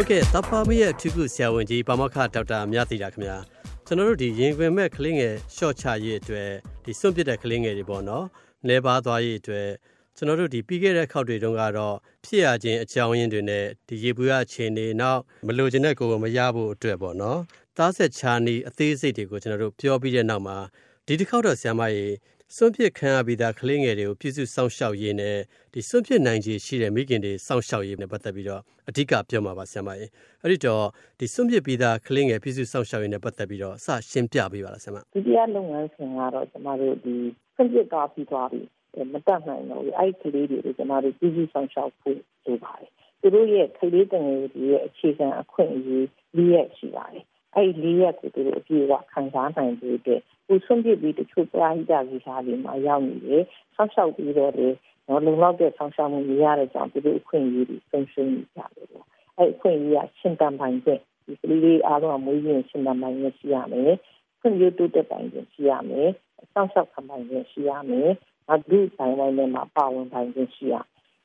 [0.00, 3.36] ဟုတ်ကဲ့သဖာမရဲ့အထူးကုဆရာဝန်ကြီးပါမခဒေါက်တာမြသီတာခင်ဗျာ
[3.86, 6.50] ကျွန်တော်တို့ဒီရင်ခွင်မဲ့ကလေးငယ်ရှော့ချရေးအတွက်
[6.84, 8.24] ဒီစွန့်ပစ်တဲ့ကလေးငယ်တွေပေါ့နော်
[8.68, 9.68] လဲပါသွားရေးအတွက်
[10.16, 17.40] ကျွန်တော်တို့ဒီပြီးခဲ့တဲ့ခောက်တွေတုန်းကတော့ဖြစ်ရခြင်းအကြောင်းရင်းတွေနဲ့ဒီရေဘူးရအခြေအနေနောက်မလိုချင်တဲ့ကိုယ်ကိုမရဖို့အတွက်ပေါ့နော်
[17.76, 20.56] သားဆက်ချာနီအသေးစိတ်တွေကိုကျွန်တော်တို့ပြောပြီးတဲ့နောက်မှာ
[21.06, 22.12] ဒီတစ်ခေါက်တော့ဆရာမကြီး
[22.56, 25.36] စွန့်ပစ်ခံရပြီးသားကလေးငယ်တွေကိုပြည်စုစောင့်ရှောက်ရေးနဲ့
[25.74, 30.10] ဒီစွန့်ပစ်နိုင်ခြေရှိတဲ့မိခင်တွေစောင့်ရှောက်ရေးနဲ့ပတ်သက်ပြီးတော့အဓိကပြောမှာပါဆရာမကြီး
[30.42, 30.84] အဲ့ဒီတော့
[31.20, 37.14] ဒီစွန့်ပစ်ပြီးသားကလေးငယ်ပြည်စုစောင့်ရှောက်ရေးနဲ့ပတ်သက်ပြီးတော့အစရှင်းပြပေးပါလားဆရာမဒုတိယလုပ်ငန်းစဉ်ကတော့ကျမတို့ဒီ
[37.54, 38.60] စွန့်ပစ်သွားပြီးသွားပြီ
[39.12, 53.42] မတတ်နိုင်တော့ဘူးအဲ့ဒီကလေးတွေကိုကျမတို့ပြည်စုစောင့်ရှောက်ဖို့လိုပါတယ်သူတို့ရဲ့ကလေးတငယ်တွေရဲ့အခြေခံအခွင့်အရေးလေးရရှိပါတယ် အဲ့ဒီလေးရက်ကိုသူတို့အပြည့်အဝခံစားနိုင်ဖို့အတွက်ကိုဆုံးပြပြီးတချို့ပရာဟိတဗီဇာတွေမှာရောက်နေတယ်
[53.74, 54.68] ဆောက်ရှောက်ပြီးတော့လေ
[55.08, 63.94] နော်လုံလောက်တဲ့ဆောက်ရှောက်မှုမရတဲ့ကြောင့်သူတို့အခွင့်အရေးတွေဆုံးရှုံးနေကြတယ်ပေါ့အဲ့အခွင့်အရေးကရှင်းတန်ပိုင်တဲ့ဒီကလေးလေးအားလုံးမွေးရင်ရှင်းတန်ပိုင်ရရှိရမယ်
[64.40, 66.08] ခွင့်ရတိုးတက်ပိုင်ရရှိရမယ်
[66.52, 68.10] ဆောက်ရှောက်ခံပိုင်ရရှိရမယ်
[68.50, 70.74] အဒုဆိုင်တိုင်းထဲမှာပါဝင်ပိုင်ရရှိရ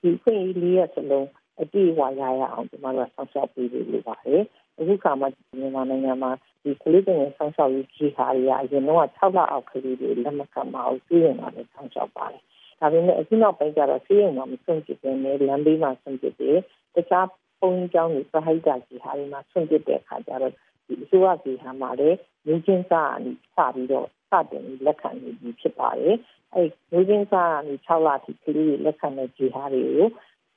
[0.02, 1.28] ဒီခွင့်အရေးလေးရစလုံး
[1.62, 4.42] အပြည့်အဝရရအောင်ဒီမှာတော့ဆောက်ရှောက်ပေးလို့လိုပါတယ်
[4.80, 5.28] အခုခါမှာ
[5.60, 6.32] မြန်မာနိုင်ငံမှာ
[6.64, 12.42] ဒီကလေးတွေဆောင်းရှောက်ရေးကြီးဟာတွေအရင်တော့6လအောက်ကလေးတွေလက်မခံမအောင်စီးရင်လာတဲ့ဆောင်းရှောက်ပါတယ်။
[12.80, 16.58] ဒါပေမဲ့အခုနောက်ပိုင်းကျတော့စီးရင်တော့မဆုံးဖြစ်တဲ့နဲ့လမ်းဘေးမှာဆုံးဖြစ်တယ်။
[16.96, 17.28] တခြား
[17.62, 20.54] ပုံကြောင်းတွေပဟိတကြီးဟာတွေမှာဆုံးဖြစ်တဲ့အခါကျတော့
[20.88, 26.16] ဒီအစိုးရကြီးဟာမှာလည်းလူချင်းစားအပြီးစပြီးတော့စတင်လက်ခံနေပြီဖြစ်ပါတယ်။
[26.54, 30.08] အဲလူချင်းစားအပြီး6လထိကလေးတွေလက်ခံတဲ့ကြီးဟာတွေကို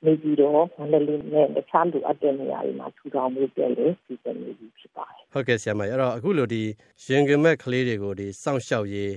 [0.05, 6.63] နေပြီးတော့မန္တလေးနဲ့တခြားလူအပ်တဲ့နေရာတွေမှာထူထောင်မှုပြည့်လေစီစဉ်နေပြီဖြစ်ပါတယ်ဟုတ်ကဲ့ဆရာမအဲ့တော့အခုလိုဒီ
[7.11, 9.13] ရင်ကမဲ့ကလေးတွေကိုဒီစောင့်ရှောက်ရေး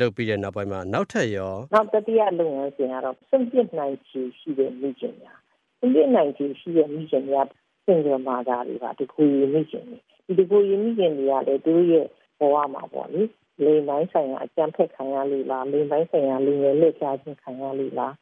[0.00, 5.40] လုပ်ပြီးတဲ့နောက်ပိုင်းမှာနောက်ထပ်ရောနောက်တတိယလုပ်ငန်းစဉ်ကတော့စွန့်ပစ်နိုင်ချေရှိတဲ့မိခင်များ
[5.78, 7.46] စွန့်ပစ်နိုင်ချေရှိတဲ့မိခင်များ
[7.86, 12.06] စင်ကြမာတာတွေကတခုရမိခင်တွေဒီတခုရမိခင်တွေကလည်းသူတို့ရဲ့
[12.38, 13.22] ဘဝမှာပေါ့လေ
[13.64, 18.14] လေပိုင်းဆိုင်ရာအကြံဖက်ခံရလို့လားလေပိုင်းဆိုင်ရာလူငယ်လက်ချခြင်းခံရလို့လား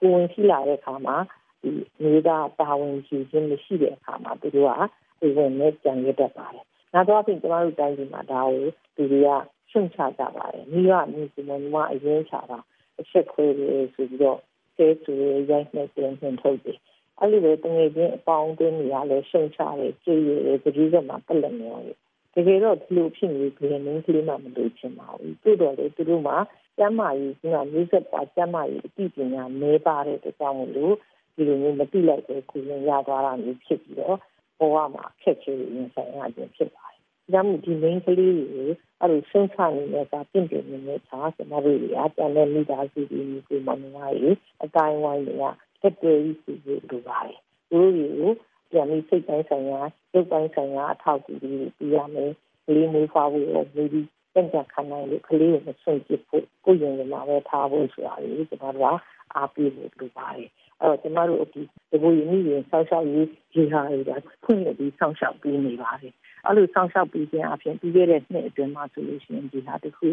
[0.00, 1.16] ကိုယ်ဝင်ရှိလာတဲ့အခါမှာ
[1.62, 1.70] ဒီ
[2.02, 4.82] မျိုးသားတာဝန်ယူခြင်းမရှိတဲ့အခါမှာသူတို့က
[5.20, 8.64] ဒီဝင်နဲ့ကြံရတတ်ပါတယ်။နောက်တော့ပြင်ကျမတို့တိုင်းပြည်မှာဒါကို
[8.96, 9.28] သူတွေက
[9.70, 12.58] ရှုံချကြပါတယ်။မိဘမျိုးစုံမအရင်ချတာ
[13.00, 14.38] အချက်ခွဲလို့ဆိုပြီးတော့
[14.76, 15.12] ကျဲသူ
[15.50, 16.78] ရိုက်နေတင်ထင်ထုတ်တယ်။
[17.18, 21.96] အဲ့လိုပဲတငယ်ချင်းအပေါင်းအသင်းတွေကလည်းရှုံချတယ်ကြည်ရတယ်တတိယမှာပလက်နေရတယ်။
[22.34, 26.36] တကယ်တော့ဒီလိုဖြစ်နေကြရင်ကလေးမှမလို့ချင်ပါဘူး။သို့တော်လည်းသူတို့မှာ
[26.78, 30.94] ကျမ်းမာရေးကမျိုးဆက်ပွားကျမ်းမာရေးအသိပညာမဲပါတဲ့အတွက်ကြောင့်မလို့
[31.40, 34.16] ဒီလိုမျိုးမတိလိုက်ပဲကိုရင်ရသွားတာမျိုးဖြစ်ပြီးတော့
[34.58, 37.00] ဘဝမှာအခက်အခဲတွေရင်ဆိုင်ရခြင်းဖြစ်ပါတယ်။
[37.34, 38.68] ဒါမှမဟုတ်ဒီ main ကလေးတွေကို
[39.00, 45.44] အဲ့လိုဆုံးချနေတဲ့ကပြင့်ပြနေတဲ့ခြားစမတွေအပြန်နဲ့မိသားစုတွေကိုမမနာရေးအတိုင်းဝိုင်းတွေက
[45.82, 47.38] တက်တယ်ကြီးစီလိုပါတယ်။
[47.70, 48.32] သူတို့ကို
[48.70, 49.80] ပြန်ပြီးစိတ်တိုင်းဆိုင်ရာ
[50.12, 52.30] ရုပ်ပိုင်းဆိုင်ရာအထောက်အကူတွေပြရမယ်။
[52.66, 58.96] ကလေးမျိုးဖွားဖို့ရောမိပြီးပြန်ကြခံနိုင်လို့ကလေးကိုမဆုံးပြဖို့ကိုယ်ရင်မှာပဲထားဖို့ဆိုတာကိုကျွန်တော်တို့က
[59.34, 60.50] အားပေးဖို့လိုပါတယ်
[60.82, 64.10] အဲ့တော့ကျမတို့ဒီဒီဘူရင်းကြီးဆောက်ရှောက်ရေးဒီဟာတွေက
[64.44, 66.14] ဖွင့်ရပြီးဆောက်ရှောက်ပေးနေပါတယ်
[66.46, 70.10] အဲ့လိုဆောက်ရှောက်ပြီးခြင်းအပြင်ပြီးခဲ့တဲ့နှစ်အတွင်းမှာဆိုလို့ရှိရင်ဒီဟာတခု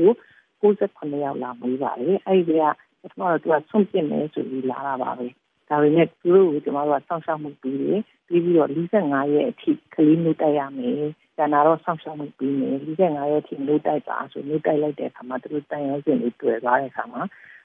[0.62, 2.64] 69ယောက်လာမွေးပါတယ်အဲ့ဒီက
[3.02, 5.28] ပထမတော့သူကဆွန့်ပစ်မယ်ဆိုပြီးလာတာပါပဲ
[5.70, 11.04] ဒါပေမဲ့သူတို့ကိုကျမတို့ကစောင့်ရှောက်မှုပြီးတယ်ပြီးပြီးတော့45ရက်အထိကလေးမျိုးတိုက်ရမယ်
[11.36, 17.22] ကျန်တာတော့စောင့်ရှောက်မှုပြီးမယ်45ရက်အထိမျိုးတိုက်ပါဆိုမျိုးတိုက်လိုက်တဲ့အခါမှာသူတို့တိုင်ရောစင်တွေတွေ့သွားတဲ့အခါမှာ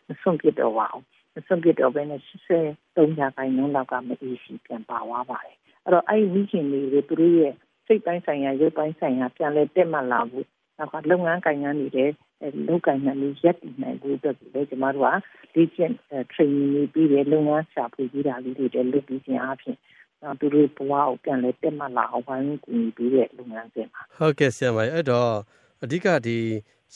[0.06, 1.04] မဆွန့်ပစ်တော့ပါဘူး
[1.46, 2.20] စွန့်ပစ်တော့ပဲနဲ့
[2.60, 7.54] 83ရာခိုင်နှုန်းလောက်ကမအေးရှိပြန်ပါသွားပါတယ်အဲ့တော့အဲ့ဒီဝိခင်တွေသူတို့ရဲ့
[7.86, 10.46] စိတ်ပိုင်းဆိုင်ရာရုပ်ပိုင်းဆိုင်ရာပြန်လဲတက်မှတ်လာဖို့
[10.78, 12.10] နောက်ကလုပ်ငန်းကိုင်ငန်းနေတဲ့
[12.68, 15.04] လုပ်ကိုင်နေလို့ရက်တည်နိုင်ဖို့အတွက်လည်းကျမတို့
[15.52, 15.94] ကလေ့ကျင့်
[16.32, 19.76] training တွေပြီးတယ်လုပ်ငန်းရှာဖွေပြီးတာလေးတွေလည်းလုပ်ပြီးခြင်းအပြင်
[20.22, 25.32] နော်သူတို့ဘဝကိုပြန်လဲတက်မှတ်လာအောင်ဝိုင်းကူညီပြီးတဲ့လုပ်ငန်းစဉ်ပါဟုတ်ကဲ့ဆရာမအဲ့တော့
[25.82, 26.38] အဓိကဒီ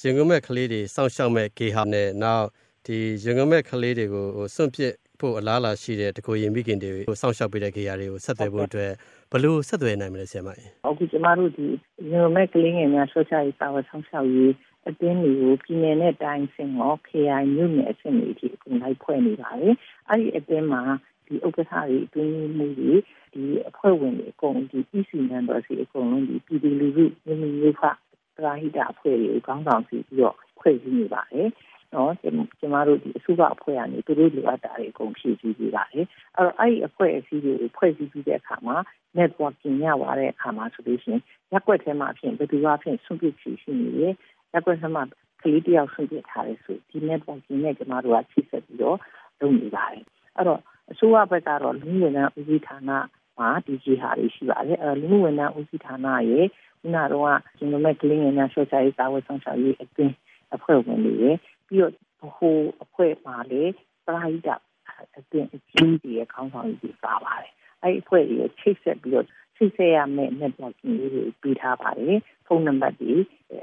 [0.00, 2.46] ရင်ကုန်မဲ့ကလေးတွေစောင့်ရှောက်မဲ့ဂေဟာနဲ့နောက်
[2.86, 8.90] ဒီရငမဲ့ကလေးတွေကိုဟိုစွန့်ပစ်ဖို့အလားအလာရှိတဲ့တကူရင်မိခင်တွေကိုစောင့်ရှောက်ပေးတဲ့ခေယာတွေကိုဆက်သွယ်ဖို့အတွက်
[9.30, 11.66] ဘယ်လိုဆက်သွယ်နိုင်မလဲဆရာမကြီးဟုတ်ကဲ့ကျမတို့ဒီ
[12.12, 14.52] ရငမဲ့ကလေးငယ်များဆွချရေးပါဝါဆောင်ရှောက်ရေး
[14.88, 19.74] အတင်းတွေကိုပြည်နယ်နဲ့တိုင်းစင်ရော KI မြို့နယ်အဆင့်တွေအထိအကုန်လိုက်ဖွဲ့နေပါတယ်
[20.08, 20.82] အဲ့ဒီအတင်းမှာ
[21.26, 22.92] ဒီဥက္ကဋ္ဌတွေအတွင်းမှုတွေ
[23.34, 31.48] ဒီအဖွဲ့ဝင်တွေအကုန်ဒီ EC member တွေအကုန်လုံးဒီပြည်သူလူထုမြို့မြို့ဖပရာဟိတအဖွဲ့တွေကိုကောင်းဆောင်စီပြီးတော့ဖွဲ့စည်းနေပါတယ်
[31.96, 32.12] နော်
[32.60, 36.06] ကျမတို့ဒီအစုကအဖွဲ့ကနေသူတို့လိုအပ်တာတွေအကုန်ဖြည့်ဆည်းပေးပါတယ်
[36.36, 38.76] အဲ့တော့အဲ့ဒီအဖွဲ့အစည်းတွေကိုဖွဲ့စည်းပြီးတဲ့အခါမှာ
[39.18, 41.22] networking ရသွားတဲ့အခါမှာဆိုလို့ရှိရင်
[41.52, 44.12] ရက်ွက်ထဲမှာဖြစ်ဘယ်သူကဖြစ်ဆွန့်ပစ်ချီရှိနေတယ်
[44.52, 45.02] ရက်ွက်ထဲမှာ
[45.42, 48.98] ကလေးတယောက်ဆွန့်ပစ်ထားတယ်ဆိုဒီ networking နဲ့ကျမတို့ကချိတ်ဆက်ပြီးတော့
[49.40, 50.04] လုပ်နေပါတယ်
[50.36, 50.60] အဲ့တော့
[50.90, 52.90] အစိုးရဘက်ကတော့လူငယ်နဲ့ဦးစီးဌာန
[53.38, 56.46] မှာဒီကြီးဟာတွေရှိပါတယ်အဲလူမှုဝန်ထမ်းဦးစီးဌာနရဲ့
[56.80, 60.14] ခုနတော့ကျွန်တော်မဲ့ကလင်းငယ်များရှော့ချရေးစာဝတ်ဆောင်ရှောက်ရေးအတွင်း
[60.54, 61.36] အဖွဲ့ဝင်တွေရဲ့
[61.68, 61.92] ပြီးတော့
[62.38, 63.62] ဟိုအဖွဲ့မှာလေ
[64.06, 64.48] ပရာဟိတ
[65.18, 67.52] အတွင်းအကြီးကြီးရဲ့ခေါင်းဆောင်ကြီးပါပါတယ်
[67.82, 69.26] အဲ့အဖွဲ့ရဲ့ချိတ်ဆက်ပြီးတော့
[69.56, 72.16] ချိတ်ဆက်ရမယ့် networking လေးတွေပြီးထားပါတယ်
[72.46, 73.14] ဖုန်းနံပါတ်တွေ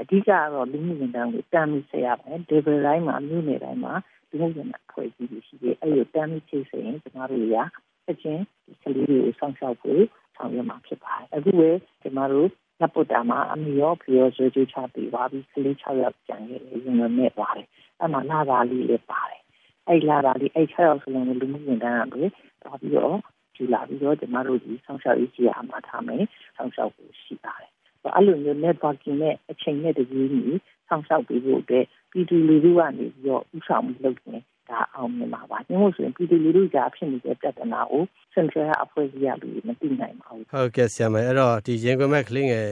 [0.01, 3.94] အဓိကတော့လူမှုဝန်ထမ်းကိုတမ်းပြီးဆက်ရမယ် level တိုင်းမှာမြို့နယ်တိုင်းမှာ
[4.29, 7.63] လူမှုဝန်ထမ်းအဖွဲ့အစည်းတွေရှိတယ်အဲ့ဒီတမ်းပြီးချိတ်ဆက်ရင်ကျွန်တော်တို့ရာ
[8.09, 10.03] အချင်းဒီကလေးတွေကိုစောင့်ရှောက်ဖို့
[10.35, 11.69] ဆောင်ရွက်မှာဖြစ်ပါတယ်အခုပဲ
[12.01, 12.50] ကျွန်တော်တို့
[12.81, 17.68] နပုတ္တာမှာအမီရောဖီရောဆွေးကြချပြီးပါပြီကလေး6ယောက်ကျန်ခဲ့တယ်ရင်နဲ့ပါတယ်
[18.00, 19.42] အဲ့မှာလာပါလေးလည်းပါတယ်
[19.88, 22.34] အဲ့လာပါလေးအဲ့6ယောက်စလုံးလူမှုဝန်ထမ်းကလည်း
[22.64, 23.18] တော့ပြီးတော့
[23.56, 26.24] ကြည်လာပြီးတော့ကျွန်တော်တို့ဒီဆောင်ရှောက်ရေးကြီးအားမှာထားမယ်
[26.56, 27.72] ဆောင်ရှောက်ဖို့ရှိပါတယ်
[28.16, 34.38] အဲ့လိုမျိုး networking နဲ့အချိန်နဲ့တကြီးကြီးဆောင်ရှောက်ပေးဖို့အတွက်ပြည်သူလူထုကနေပြီးတော့ဥဆောင်မှုလုပ်နေ
[34.69, 38.01] ဒါအောင်မြင်ပါပါ။ဒီမို့ဆိုရင်ပြည်သူလူထုကြားဖြစ်နေတဲ့ပြဿနာကို
[38.36, 42.69] Central အဖွဲ့အစည်းကလူမသိနိုင်ပါဘူး။ဟုတ်ကဲ့ဆရာမအဲ့တော့ဒီရင်ခွင်မဲ့ကလေးငယ်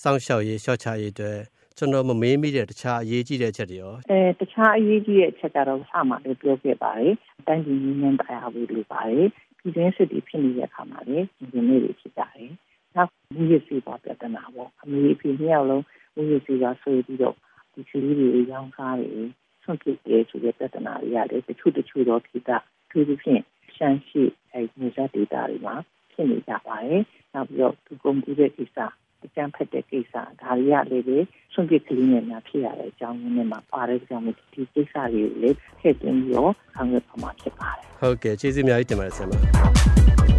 [0.00, 1.38] စောင့်ရှောက်ရေးရှော့ချရေးအတွက်
[1.78, 7.14] ကျွန်တော်မမေးမိတဲ့တခြားအရေးကြီးတဲ့အချက်တွေရောအဲတခြားအရေးကြီးတဲ့အချက်ကတော့စမှလည်းပြောခဲ့ပါတယ်။
[7.46, 9.26] တိုင်းပြည်ငင်းငင်းတရားဝေးလိုပါတယ်။
[9.58, 12.50] ပြည်တွင်းစစ်တွေဖြစ်နေတဲ့အခါမှာလည်းဒီနေ့တွေဖြစ်ကြတယ်။
[12.96, 15.84] နောက်ဒီရစီပါပြဿနာပေါ့အမေအဖေနှစ်ယောက်လုံး
[16.14, 17.36] ဒီရစီကဆွေးပြီးတော့
[17.72, 19.22] ဒီကလေးတွေရောင်းကားတွေ
[19.62, 22.56] ဆွန့်ပစ်တယ်ဆိုတဲ့ပြဿနာတွေရတယ်တချို့တချို့တော့ဖြစ်တာ
[22.90, 23.42] သူတို့ဖြင့်
[23.76, 24.22] ရှမ်းရှိ
[24.52, 25.74] အဲမြေစာဒေတာတွေမှာ
[26.12, 27.02] ဖြစ်နေကြပါတယ်
[27.34, 28.78] နောက်ပြီးတော့သူကုန်ကူးတဲ့ကိစ္စ
[29.24, 31.18] အကြမ်းဖက်တဲ့ကိစ္စဒါတွေကလည်းပဲ
[31.52, 40.31] ဆွန့်ပစ်ကလေးငယ်များဖြစ်ရတဲ့အကြောင်းရင်းနဲ့မှာပါတဲ့ကြောင့်ဒီကိစ္စတွေကိုလည်းထည့်သွင်းပြီးတော့ဆောင်ရွက်ပါမှာဖြစ်ပါတယ်ဟုတ်ကဲ့ကျေးဇူးအများကြီးတင်ပါတယ်ဆရာမ